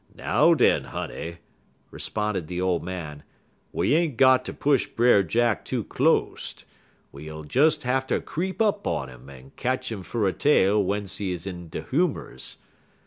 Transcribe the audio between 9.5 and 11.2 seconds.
ketch 'im fer er tale wence